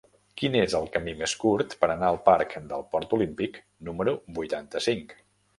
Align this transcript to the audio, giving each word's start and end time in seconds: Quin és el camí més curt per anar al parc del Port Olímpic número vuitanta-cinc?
Quin 0.41 0.55
és 0.59 0.71
el 0.79 0.87
camí 0.95 1.13
més 1.19 1.35
curt 1.43 1.75
per 1.83 1.89
anar 1.95 2.09
al 2.13 2.19
parc 2.29 2.57
del 2.73 2.87
Port 2.95 3.15
Olímpic 3.19 3.63
número 3.91 4.17
vuitanta-cinc? 4.41 5.15